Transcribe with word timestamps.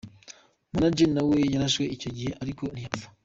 Manager 0.73 1.05
we 1.07 1.13
nawe 1.15 1.37
yararashwe 1.53 1.83
icyo 1.95 2.09
gihe 2.15 2.31
ariko 2.43 2.63
ntiyapfa. 2.71 3.05